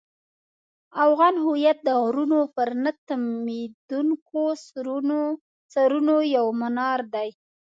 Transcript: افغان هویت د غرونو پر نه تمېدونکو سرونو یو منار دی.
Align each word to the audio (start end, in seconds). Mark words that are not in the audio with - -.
افغان 1.05 1.35
هویت 1.45 1.77
د 1.83 1.89
غرونو 2.03 2.39
پر 2.55 2.69
نه 2.83 2.91
تمېدونکو 3.07 4.43
سرونو 5.73 6.15
یو 6.35 6.45
منار 6.61 6.99
دی. 7.13 7.29